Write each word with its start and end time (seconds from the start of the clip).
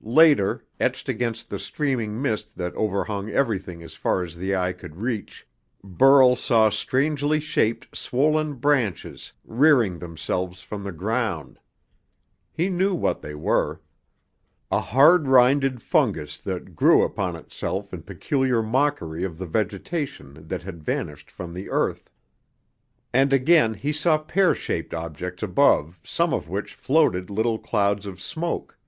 Later, 0.00 0.64
etched 0.80 1.10
against 1.10 1.50
the 1.50 1.58
steaming 1.58 2.22
mist 2.22 2.56
that 2.56 2.74
overhung 2.76 3.28
everything 3.28 3.82
as 3.82 3.94
far 3.94 4.22
as 4.24 4.34
the 4.34 4.56
eye 4.56 4.72
could 4.72 4.96
reach, 4.96 5.46
Burl 5.84 6.34
saw 6.34 6.70
strangely 6.70 7.38
shaped, 7.40 7.94
swollen 7.94 8.54
branches 8.54 9.34
rearing 9.44 9.98
themselves 9.98 10.62
from 10.62 10.82
the 10.82 10.92
ground. 10.92 11.58
He 12.54 12.70
knew 12.70 12.94
what 12.94 13.20
they 13.20 13.34
were. 13.34 13.82
A 14.70 14.80
hard 14.80 15.28
rinded 15.28 15.82
fungus 15.82 16.38
that 16.38 16.74
grew 16.74 17.02
upon 17.02 17.36
itself 17.36 17.92
in 17.92 18.02
peculiar 18.02 18.62
mockery 18.62 19.24
of 19.24 19.36
the 19.36 19.44
vegetation 19.44 20.48
that 20.48 20.62
had 20.62 20.82
vanished 20.82 21.30
from 21.30 21.52
the 21.52 21.68
earth. 21.68 22.10
And 23.12 23.30
again 23.30 23.74
he 23.74 23.92
saw 23.92 24.16
pear 24.16 24.54
shaped 24.54 24.94
objects 24.94 25.42
above 25.42 26.00
some 26.02 26.32
of 26.32 26.48
which 26.48 26.72
floated 26.72 27.28
little 27.28 27.58
clouds 27.58 28.06
of 28.06 28.22
smoke. 28.22 28.78